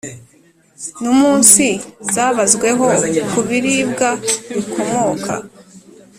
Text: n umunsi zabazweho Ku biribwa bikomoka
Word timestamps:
n 1.01 1.03
umunsi 1.13 1.65
zabazweho 2.13 2.85
Ku 3.29 3.39
biribwa 3.47 4.09
bikomoka 4.53 5.33